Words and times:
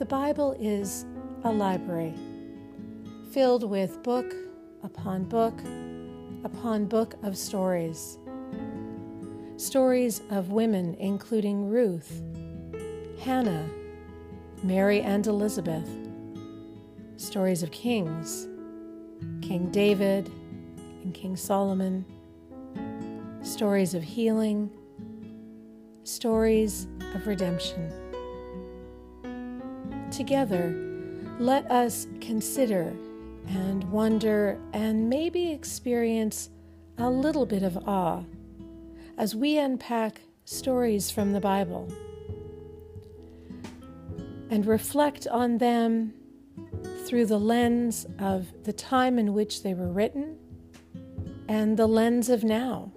The 0.00 0.06
Bible 0.06 0.56
is 0.58 1.04
a 1.44 1.52
library 1.52 2.14
filled 3.32 3.68
with 3.68 4.02
book 4.02 4.34
upon 4.82 5.24
book 5.24 5.60
upon 6.42 6.86
book 6.86 7.16
of 7.22 7.36
stories. 7.36 8.16
Stories 9.58 10.22
of 10.30 10.52
women, 10.52 10.94
including 10.94 11.68
Ruth, 11.68 12.22
Hannah, 13.20 13.68
Mary 14.62 15.02
and 15.02 15.26
Elizabeth. 15.26 15.86
Stories 17.18 17.62
of 17.62 17.70
kings, 17.70 18.48
King 19.42 19.68
David 19.70 20.30
and 21.02 21.12
King 21.12 21.36
Solomon. 21.36 22.06
Stories 23.42 23.92
of 23.92 24.02
healing, 24.02 24.70
stories 26.04 26.86
of 27.14 27.26
redemption. 27.26 27.99
Together, 30.10 30.74
let 31.38 31.70
us 31.70 32.08
consider 32.20 32.92
and 33.46 33.84
wonder 33.84 34.60
and 34.72 35.08
maybe 35.08 35.52
experience 35.52 36.50
a 36.98 37.08
little 37.08 37.46
bit 37.46 37.62
of 37.62 37.76
awe 37.88 38.24
as 39.16 39.36
we 39.36 39.56
unpack 39.56 40.20
stories 40.44 41.10
from 41.10 41.32
the 41.32 41.40
Bible 41.40 41.88
and 44.50 44.66
reflect 44.66 45.28
on 45.28 45.58
them 45.58 46.12
through 47.06 47.26
the 47.26 47.38
lens 47.38 48.04
of 48.18 48.52
the 48.64 48.72
time 48.72 49.16
in 49.16 49.32
which 49.32 49.62
they 49.62 49.74
were 49.74 49.92
written 49.92 50.36
and 51.48 51.76
the 51.76 51.86
lens 51.86 52.28
of 52.28 52.42
now. 52.42 52.92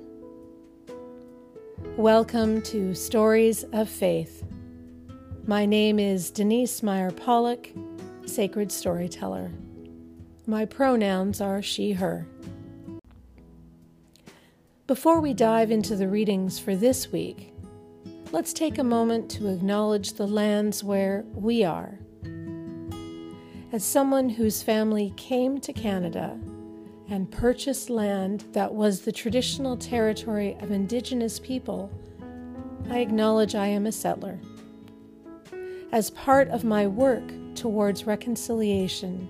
Welcome 1.96 2.64
to 2.64 2.96
Stories 2.96 3.64
of 3.72 3.88
Faith. 3.88 4.44
My 5.46 5.66
name 5.66 6.00
is 6.00 6.32
Denise 6.32 6.82
Meyer 6.82 7.12
Pollock, 7.12 7.70
Sacred 8.26 8.72
Storyteller. 8.72 9.52
My 10.48 10.64
pronouns 10.64 11.42
are 11.42 11.62
she, 11.62 11.92
her. 11.92 12.26
Before 14.88 15.20
we 15.20 15.34
dive 15.34 15.70
into 15.70 15.98
the 15.98 16.08
readings 16.08 16.60
for 16.60 16.78
this 16.78 17.12
week, 17.12 17.54
let's 18.32 18.54
take 18.54 18.78
a 18.78 18.86
moment 18.86 19.30
to 19.32 19.50
acknowledge 19.50 20.14
the 20.14 20.26
lands 20.26 20.82
where 20.82 21.26
we 21.34 21.66
are. 21.66 22.00
As 23.74 23.84
someone 23.84 24.30
whose 24.30 24.64
family 24.64 25.12
came 25.18 25.60
to 25.60 25.74
Canada 25.74 26.40
and 27.10 27.30
purchased 27.30 27.90
land 27.90 28.46
that 28.54 28.74
was 28.74 29.02
the 29.02 29.12
traditional 29.12 29.76
territory 29.76 30.56
of 30.62 30.72
Indigenous 30.72 31.38
people, 31.38 31.92
I 32.90 33.00
acknowledge 33.00 33.56
I 33.56 33.68
am 33.68 33.86
a 33.86 33.92
settler 33.92 34.40
as 35.94 36.10
part 36.10 36.48
of 36.50 36.64
my 36.64 36.88
work 36.88 37.24
towards 37.54 38.08
reconciliation. 38.08 39.30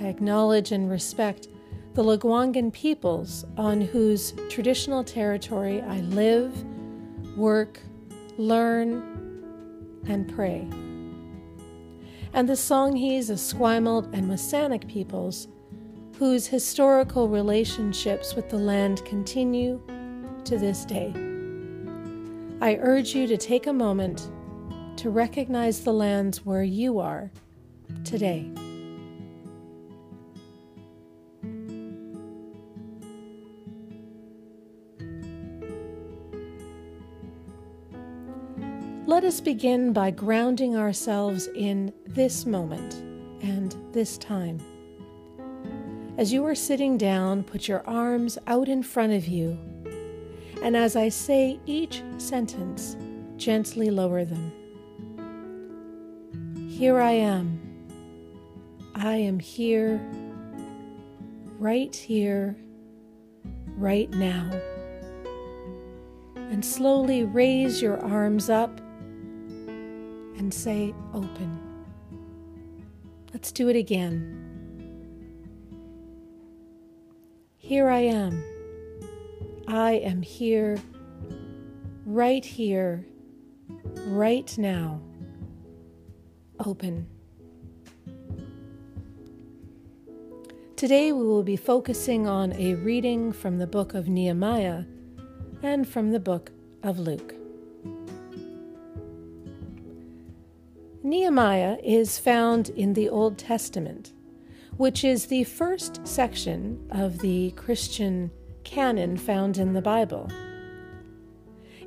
I 0.00 0.08
acknowledge 0.08 0.72
and 0.72 0.90
respect 0.90 1.46
the 1.94 2.02
Lekwungen 2.02 2.72
peoples 2.72 3.44
on 3.56 3.80
whose 3.80 4.34
traditional 4.48 5.04
territory 5.04 5.80
I 5.80 6.00
live, 6.00 6.52
work, 7.36 7.78
learn, 8.38 10.00
and 10.08 10.28
pray. 10.34 10.66
And 12.32 12.48
the 12.48 12.54
Songhees, 12.54 13.30
Esquimalt, 13.30 14.12
and 14.12 14.28
WSÁNEĆ 14.28 14.88
peoples 14.88 15.46
whose 16.18 16.48
historical 16.48 17.28
relationships 17.28 18.34
with 18.34 18.50
the 18.50 18.58
land 18.58 19.04
continue 19.04 19.80
to 20.44 20.58
this 20.58 20.84
day. 20.84 21.12
I 22.60 22.78
urge 22.80 23.14
you 23.14 23.28
to 23.28 23.36
take 23.36 23.68
a 23.68 23.72
moment 23.72 24.28
to 24.96 25.10
recognize 25.10 25.82
the 25.84 25.92
lands 25.92 26.44
where 26.44 26.62
you 26.62 26.98
are 26.98 27.30
today. 28.04 28.50
Let 39.06 39.24
us 39.24 39.40
begin 39.40 39.92
by 39.92 40.10
grounding 40.10 40.74
ourselves 40.76 41.46
in 41.54 41.92
this 42.06 42.46
moment 42.46 42.94
and 43.42 43.76
this 43.92 44.16
time. 44.16 44.58
As 46.16 46.32
you 46.32 46.46
are 46.46 46.54
sitting 46.54 46.96
down, 46.96 47.42
put 47.42 47.68
your 47.68 47.86
arms 47.86 48.38
out 48.46 48.68
in 48.68 48.82
front 48.82 49.12
of 49.12 49.26
you, 49.26 49.58
and 50.62 50.76
as 50.76 50.94
I 50.94 51.08
say 51.08 51.58
each 51.66 52.02
sentence, 52.18 52.96
gently 53.36 53.90
lower 53.90 54.24
them. 54.24 54.61
Here 56.82 57.00
I 57.00 57.12
am. 57.12 57.60
I 58.96 59.14
am 59.14 59.38
here, 59.38 60.00
right 61.60 61.94
here, 61.94 62.56
right 63.76 64.10
now. 64.10 64.50
And 66.34 66.64
slowly 66.64 67.22
raise 67.22 67.80
your 67.80 68.02
arms 68.02 68.50
up 68.50 68.80
and 70.36 70.52
say, 70.52 70.92
Open. 71.14 71.56
Let's 73.32 73.52
do 73.52 73.68
it 73.68 73.76
again. 73.76 74.36
Here 77.58 77.88
I 77.90 78.00
am. 78.00 78.42
I 79.68 79.92
am 79.92 80.20
here, 80.20 80.78
right 82.04 82.44
here, 82.44 83.06
right 84.08 84.58
now 84.58 85.00
open. 86.64 87.06
Today 90.76 91.12
we 91.12 91.22
will 91.22 91.44
be 91.44 91.56
focusing 91.56 92.26
on 92.26 92.52
a 92.54 92.74
reading 92.74 93.32
from 93.32 93.58
the 93.58 93.66
book 93.66 93.94
of 93.94 94.08
Nehemiah 94.08 94.84
and 95.62 95.86
from 95.86 96.10
the 96.10 96.18
book 96.18 96.50
of 96.82 96.98
Luke. 96.98 97.34
Nehemiah 101.04 101.78
is 101.84 102.18
found 102.18 102.70
in 102.70 102.94
the 102.94 103.08
Old 103.08 103.38
Testament, 103.38 104.12
which 104.76 105.04
is 105.04 105.26
the 105.26 105.44
first 105.44 106.06
section 106.06 106.84
of 106.90 107.18
the 107.18 107.52
Christian 107.52 108.30
canon 108.64 109.16
found 109.16 109.58
in 109.58 109.72
the 109.72 109.82
Bible. 109.82 110.30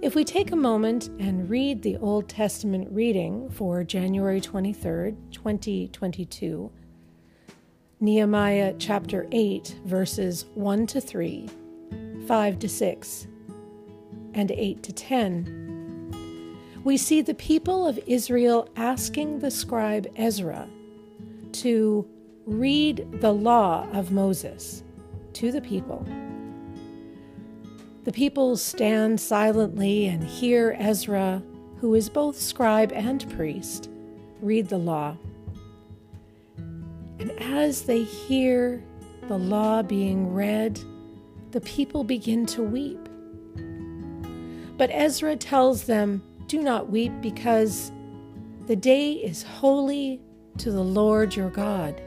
If 0.05 0.13
we 0.13 0.23
take 0.23 0.51
a 0.51 0.55
moment 0.55 1.07
and 1.19 1.49
read 1.49 1.81
the 1.81 1.97
Old 1.97 2.29
Testament 2.29 2.89
reading 2.91 3.49
for 3.49 3.83
January 3.83 4.39
23rd, 4.39 5.15
2022, 5.31 6.71
Nehemiah 7.99 8.75
chapter 8.77 9.25
8, 9.31 9.79
verses 9.83 10.45
1 10.53 10.85
to 10.85 11.01
3, 11.01 11.49
5 12.27 12.59
to 12.59 12.69
6, 12.69 13.27
and 14.35 14.51
8 14.51 14.83
to 14.83 14.93
10, 14.93 16.55
we 16.83 16.97
see 16.97 17.23
the 17.23 17.33
people 17.33 17.87
of 17.87 17.97
Israel 18.05 18.69
asking 18.75 19.39
the 19.39 19.49
scribe 19.49 20.05
Ezra 20.15 20.69
to 21.53 22.07
read 22.45 23.07
the 23.21 23.33
law 23.33 23.89
of 23.91 24.11
Moses 24.11 24.83
to 25.33 25.51
the 25.51 25.61
people. 25.61 26.05
The 28.05 28.11
people 28.11 28.55
stand 28.55 29.19
silently 29.19 30.05
and 30.05 30.23
hear 30.23 30.77
Ezra, 30.79 31.41
who 31.79 31.95
is 31.95 32.07
both 32.07 32.39
scribe 32.39 32.91
and 32.93 33.27
priest, 33.35 33.89
read 34.41 34.69
the 34.69 34.77
law. 34.77 35.17
And 36.55 37.31
as 37.39 37.81
they 37.81 38.03
hear 38.03 38.83
the 39.27 39.39
law 39.39 39.81
being 39.81 40.31
read, 40.35 40.79
the 41.49 41.61
people 41.61 42.03
begin 42.03 42.45
to 42.45 42.61
weep. 42.61 43.09
But 44.77 44.91
Ezra 44.91 45.35
tells 45.35 45.85
them, 45.85 46.21
Do 46.45 46.61
not 46.61 46.91
weep 46.91 47.11
because 47.21 47.91
the 48.67 48.75
day 48.75 49.13
is 49.13 49.41
holy 49.41 50.21
to 50.59 50.71
the 50.71 50.83
Lord 50.83 51.35
your 51.35 51.49
God. 51.49 51.99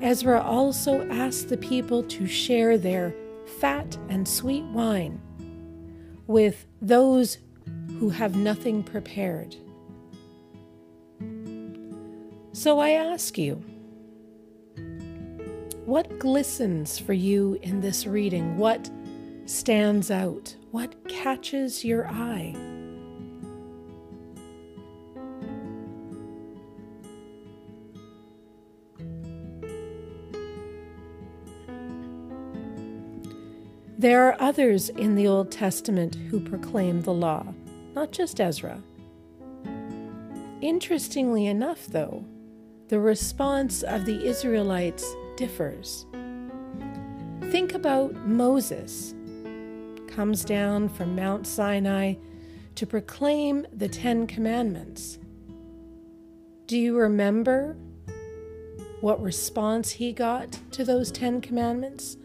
Ezra 0.00 0.40
also 0.40 1.04
asks 1.10 1.42
the 1.42 1.56
people 1.56 2.04
to 2.04 2.28
share 2.28 2.78
their 2.78 3.12
fat 3.50 3.96
and 4.08 4.26
sweet 4.26 4.64
wine 4.64 5.20
with 6.26 6.66
those 6.80 7.38
who 7.98 8.08
have 8.08 8.36
nothing 8.36 8.82
prepared. 8.82 9.56
So 12.52 12.78
I 12.78 12.90
ask 12.90 13.36
you, 13.36 13.56
what 15.84 16.18
glistens 16.18 16.98
for 16.98 17.12
you 17.12 17.58
in 17.62 17.80
this 17.80 18.06
reading? 18.06 18.56
What 18.58 18.90
stands 19.46 20.10
out? 20.10 20.54
What 20.70 21.08
catches 21.08 21.84
your 21.84 22.06
eye? 22.06 22.69
There 34.00 34.26
are 34.26 34.36
others 34.40 34.88
in 34.88 35.14
the 35.14 35.26
Old 35.26 35.50
Testament 35.50 36.14
who 36.30 36.40
proclaim 36.40 37.02
the 37.02 37.12
law, 37.12 37.52
not 37.94 38.12
just 38.12 38.40
Ezra. 38.40 38.82
Interestingly 40.62 41.44
enough, 41.44 41.86
though, 41.86 42.24
the 42.88 42.98
response 42.98 43.82
of 43.82 44.06
the 44.06 44.26
Israelites 44.26 45.04
differs. 45.36 46.06
Think 47.50 47.74
about 47.74 48.14
Moses 48.26 49.14
comes 50.08 50.46
down 50.46 50.88
from 50.88 51.14
Mount 51.14 51.46
Sinai 51.46 52.14
to 52.76 52.86
proclaim 52.86 53.66
the 53.70 53.88
10 53.88 54.26
commandments. 54.26 55.18
Do 56.64 56.78
you 56.78 56.96
remember 56.96 57.76
what 59.02 59.20
response 59.20 59.90
he 59.90 60.14
got 60.14 60.58
to 60.70 60.86
those 60.86 61.12
10 61.12 61.42
commandments? 61.42 62.16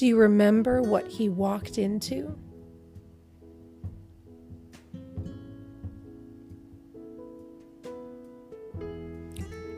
Do 0.00 0.06
you 0.06 0.16
remember 0.16 0.80
what 0.80 1.08
he 1.08 1.28
walked 1.28 1.76
into? 1.76 2.34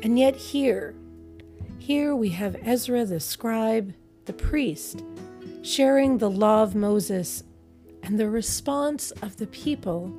And 0.00 0.16
yet, 0.16 0.36
here, 0.36 0.94
here 1.80 2.14
we 2.14 2.28
have 2.28 2.54
Ezra 2.62 3.04
the 3.04 3.18
scribe, 3.18 3.94
the 4.26 4.32
priest, 4.32 5.02
sharing 5.62 6.18
the 6.18 6.30
law 6.30 6.62
of 6.62 6.76
Moses, 6.76 7.42
and 8.04 8.16
the 8.16 8.30
response 8.30 9.10
of 9.22 9.38
the 9.38 9.48
people 9.48 10.16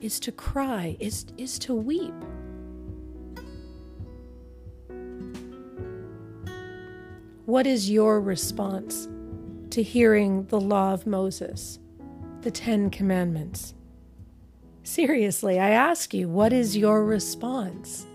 is 0.00 0.18
to 0.18 0.32
cry, 0.32 0.96
is, 0.98 1.26
is 1.38 1.56
to 1.60 1.72
weep. 1.72 2.14
What 7.46 7.68
is 7.68 7.88
your 7.88 8.20
response 8.20 9.06
to 9.70 9.82
hearing 9.82 10.44
the 10.46 10.60
law 10.60 10.92
of 10.92 11.06
Moses, 11.06 11.78
the 12.42 12.50
Ten 12.50 12.90
Commandments? 12.90 13.74
Seriously, 14.82 15.60
I 15.60 15.70
ask 15.70 16.12
you, 16.12 16.28
what 16.28 16.52
is 16.52 16.76
your 16.76 17.04
response? 17.04 18.06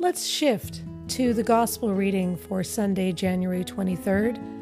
Let's 0.00 0.26
shift 0.26 0.82
to 1.08 1.34
the 1.34 1.42
Gospel 1.42 1.94
reading 1.94 2.36
for 2.36 2.64
Sunday, 2.64 3.12
January 3.12 3.62
23rd. 3.62 4.57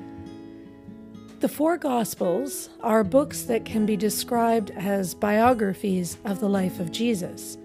The 1.39 1.49
four 1.51 1.77
Gospels 1.77 2.71
are 2.81 3.05
books 3.05 3.43
that 3.43 3.67
can 3.67 3.85
be 3.85 3.95
described 3.95 4.71
as 4.71 5.13
biographies 5.13 6.17
of 6.25 6.41
the 6.41 6.49
life 6.49 6.81
of 6.81 6.91
Jesus. 6.91 7.59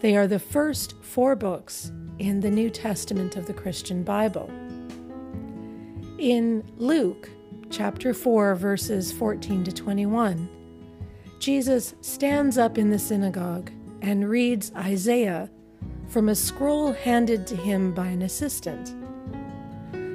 They 0.00 0.16
are 0.16 0.26
the 0.26 0.38
first 0.38 0.94
four 1.02 1.36
books 1.36 1.92
in 2.18 2.40
the 2.40 2.50
New 2.50 2.70
Testament 2.70 3.36
of 3.36 3.44
the 3.44 3.52
Christian 3.52 4.02
Bible. 4.02 4.50
In 6.18 6.64
Luke 6.78 7.28
chapter 7.68 8.14
4, 8.14 8.54
verses 8.54 9.12
14 9.12 9.64
to 9.64 9.72
21, 9.72 10.48
Jesus 11.38 11.94
stands 12.00 12.56
up 12.56 12.78
in 12.78 12.88
the 12.88 12.98
synagogue 12.98 13.70
and 14.00 14.30
reads 14.30 14.72
Isaiah 14.74 15.50
from 16.08 16.30
a 16.30 16.34
scroll 16.34 16.92
handed 16.92 17.46
to 17.48 17.56
him 17.56 17.92
by 17.92 18.06
an 18.06 18.22
assistant. 18.22 18.94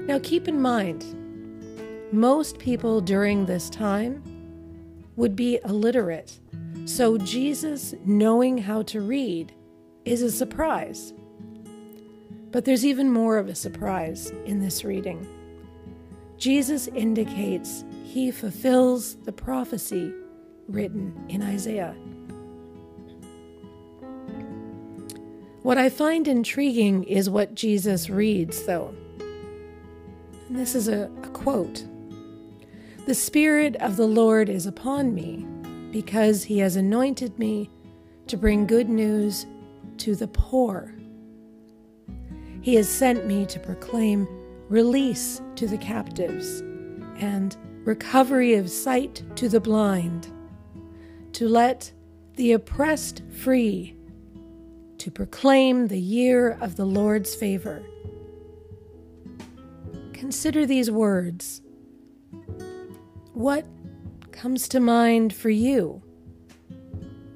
Now 0.07 0.17
keep 0.17 0.47
in 0.47 0.59
mind, 0.59 1.26
most 2.11 2.57
people 2.57 3.01
during 3.01 3.45
this 3.45 3.69
time 3.69 4.23
would 5.15 5.35
be 5.35 5.59
illiterate, 5.65 6.39
so 6.85 7.17
Jesus 7.17 7.93
knowing 8.05 8.57
how 8.57 8.83
to 8.83 9.01
read 9.01 9.53
is 10.05 10.21
a 10.21 10.31
surprise. 10.31 11.13
But 12.51 12.63
there's 12.65 12.85
even 12.85 13.11
more 13.11 13.37
of 13.37 13.49
a 13.49 13.55
surprise 13.55 14.31
in 14.45 14.61
this 14.61 14.83
reading. 14.83 15.27
Jesus 16.37 16.87
indicates 16.87 17.83
he 18.03 18.31
fulfills 18.31 19.15
the 19.15 19.33
prophecy 19.33 20.13
written 20.69 21.13
in 21.27 21.41
Isaiah. 21.41 21.95
What 25.63 25.77
I 25.77 25.89
find 25.89 26.27
intriguing 26.27 27.03
is 27.03 27.29
what 27.29 27.53
Jesus 27.53 28.09
reads, 28.09 28.63
though. 28.63 28.93
And 30.47 30.57
this 30.57 30.75
is 30.75 30.87
a, 30.87 31.11
a 31.23 31.27
quote 31.29 31.83
The 33.07 33.15
Spirit 33.15 33.77
of 33.77 33.95
the 33.95 34.05
Lord 34.05 34.49
is 34.49 34.65
upon 34.65 35.15
me, 35.15 35.45
because 35.93 36.43
he 36.43 36.59
has 36.59 36.75
anointed 36.75 37.39
me 37.39 37.69
to 38.27 38.35
bring 38.35 38.67
good 38.67 38.89
news 38.89 39.45
to 39.99 40.13
the 40.13 40.27
poor. 40.27 40.93
He 42.59 42.75
has 42.75 42.89
sent 42.89 43.25
me 43.25 43.45
to 43.45 43.61
proclaim 43.61 44.27
release 44.67 45.41
to 45.55 45.67
the 45.67 45.77
captives 45.77 46.59
and 47.15 47.55
recovery 47.85 48.55
of 48.55 48.69
sight 48.69 49.23
to 49.37 49.47
the 49.47 49.61
blind, 49.61 50.27
to 51.31 51.47
let 51.47 51.89
the 52.35 52.51
oppressed 52.51 53.21
free 53.41 53.95
to 54.97 55.09
proclaim 55.09 55.87
the 55.87 56.01
year 56.01 56.57
of 56.59 56.75
the 56.75 56.85
Lord's 56.85 57.33
favor. 57.33 57.81
Consider 60.11 60.65
these 60.65 60.91
words. 60.91 61.61
What 63.37 63.67
comes 64.31 64.67
to 64.69 64.79
mind 64.79 65.31
for 65.31 65.51
you? 65.51 66.01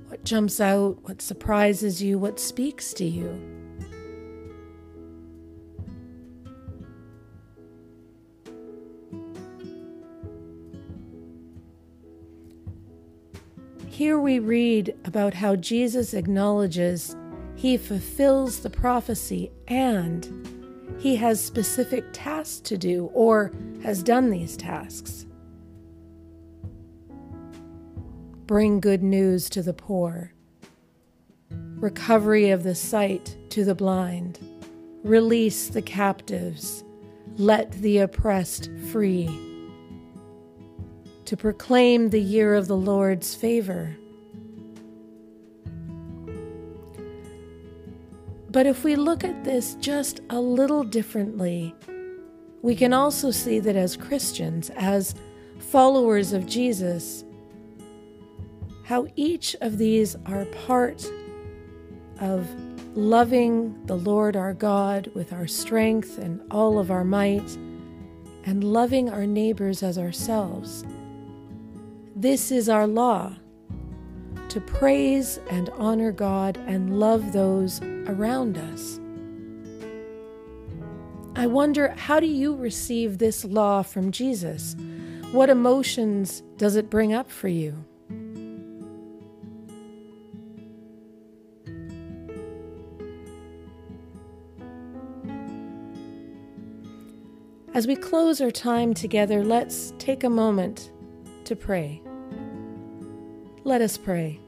What 0.07 0.24
jumps 0.24 0.59
out? 0.59 0.98
What 1.03 1.21
surprises 1.21 2.01
you? 2.01 2.18
What 2.18 2.39
speaks 2.39 2.92
to 2.95 3.06
you? 3.06 3.39
Here 13.88 14.19
we 14.19 14.39
read 14.39 14.95
about 15.06 15.36
how 15.36 15.56
Jesus 15.56 16.15
acknowledges 16.15 17.15
he 17.53 17.77
fulfills 17.77 18.62
the 18.62 18.71
prophecy 18.71 19.51
and 19.68 20.98
he 20.98 21.15
has 21.18 21.39
specific 21.39 22.06
tasks 22.12 22.59
to 22.62 22.75
do 22.75 23.12
or 23.13 23.51
has 23.83 24.01
done 24.01 24.31
these 24.31 24.57
tasks. 24.57 25.27
Bring 28.51 28.81
good 28.81 29.01
news 29.01 29.50
to 29.51 29.62
the 29.62 29.71
poor, 29.71 30.34
recovery 31.50 32.50
of 32.50 32.63
the 32.63 32.75
sight 32.75 33.38
to 33.51 33.63
the 33.63 33.74
blind, 33.74 34.39
release 35.05 35.70
the 35.70 35.81
captives, 35.81 36.84
let 37.38 37.72
the 37.72 38.00
oppressed 38.00 38.70
free, 38.91 39.29
to 41.24 41.38
proclaim 41.38 42.10
the 42.10 42.20
year 42.20 42.53
of 42.53 42.67
the 42.67 42.75
Lord's 42.75 43.34
favor. 43.34 43.96
But 48.50 48.65
if 48.65 48.84
we 48.84 48.98
look 48.98 49.24
at 49.24 49.46
this 49.46 49.75
just 49.75 50.20
a 50.29 50.41
little 50.41 50.84
differently, 50.84 51.74
we 52.62 52.75
can 52.75 52.91
also 52.91 53.31
see 53.31 53.62
that 53.62 53.77
as 53.77 53.96
Christians, 53.96 54.70
as 54.72 55.15
followers 55.58 56.34
of 56.34 56.48
Jesus, 56.48 57.24
how 58.91 59.07
each 59.15 59.55
of 59.62 59.77
these 59.77 60.17
are 60.25 60.43
part 60.67 61.10
of 62.19 62.45
loving 62.93 63.74
the 63.86 63.95
Lord 63.95 64.36
our 64.36 64.53
God 64.53 65.10
with 65.15 65.31
our 65.31 65.48
strength 65.48 66.17
and 66.17 66.41
all 66.51 66.77
of 66.77 66.91
our 66.91 67.05
might, 67.05 67.50
and 68.43 68.65
loving 68.65 69.10
our 69.10 69.25
neighbors 69.25 69.81
as 69.81 69.98
ourselves. 69.98 70.83
This 72.17 72.51
is 72.51 72.67
our 72.67 72.86
law 72.86 73.38
to 74.50 74.60
praise 74.60 75.39
and 75.50 75.69
honor 75.77 76.12
God 76.12 76.57
and 76.67 77.00
love 77.00 77.31
those 77.31 77.81
around 77.81 78.57
us. 78.57 79.00
I 81.38 81.48
wonder 81.48 81.93
how 81.95 82.19
do 82.19 82.27
you 82.27 82.57
receive 82.57 83.19
this 83.19 83.45
law 83.45 83.83
from 83.83 84.12
Jesus? 84.12 84.75
What 85.31 85.50
emotions 85.50 86.43
does 86.57 86.75
it 86.75 86.89
bring 86.89 87.13
up 87.13 87.31
for 87.31 87.48
you? 87.48 87.86
As 97.73 97.87
we 97.87 97.95
close 97.95 98.41
our 98.41 98.51
time 98.51 98.93
together, 98.93 99.45
let's 99.45 99.93
take 99.97 100.25
a 100.25 100.29
moment 100.29 100.91
to 101.45 101.55
pray. 101.55 102.01
Let 103.63 103.81
us 103.81 103.97
pray. 103.97 104.41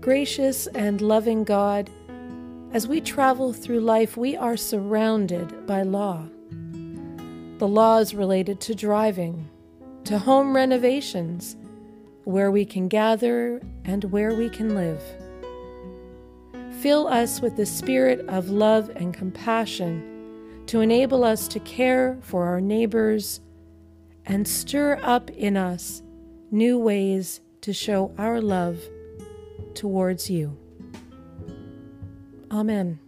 Gracious 0.00 0.66
and 0.66 1.00
loving 1.00 1.44
God, 1.44 1.88
as 2.72 2.88
we 2.88 3.00
travel 3.00 3.52
through 3.52 3.82
life, 3.82 4.16
we 4.16 4.36
are 4.36 4.56
surrounded 4.56 5.64
by 5.64 5.82
law. 5.82 6.26
The 7.58 7.68
laws 7.68 8.14
related 8.14 8.60
to 8.62 8.74
driving, 8.74 9.48
to 10.04 10.18
home 10.18 10.56
renovations, 10.56 11.54
where 12.24 12.50
we 12.50 12.64
can 12.64 12.88
gather 12.88 13.62
and 13.84 14.02
where 14.04 14.34
we 14.34 14.50
can 14.50 14.74
live. 14.74 15.00
Fill 16.80 17.06
us 17.06 17.40
with 17.40 17.56
the 17.56 17.66
spirit 17.66 18.26
of 18.28 18.50
love 18.50 18.90
and 18.96 19.14
compassion 19.14 20.11
to 20.66 20.80
enable 20.80 21.24
us 21.24 21.48
to 21.48 21.60
care 21.60 22.18
for 22.22 22.46
our 22.46 22.60
neighbors 22.60 23.40
and 24.26 24.46
stir 24.46 24.98
up 25.02 25.30
in 25.30 25.56
us 25.56 26.02
new 26.50 26.78
ways 26.78 27.40
to 27.62 27.72
show 27.72 28.12
our 28.18 28.40
love 28.40 28.78
towards 29.74 30.30
you. 30.30 30.56
Amen. 32.50 32.98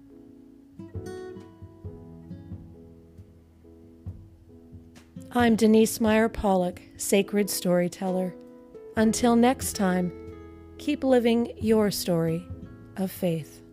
I'm 5.33 5.57
Denise 5.57 6.01
Meyer 6.01 6.29
Pollock, 6.29 6.81
Sacred 6.97 7.51
Storyteller. 7.51 8.35
Until 8.97 9.35
next 9.35 9.75
time, 9.75 10.13
keep 10.79 11.03
living 11.03 11.53
your 11.59 11.91
story 11.91 12.47
of 12.97 13.11
faith. 13.11 13.63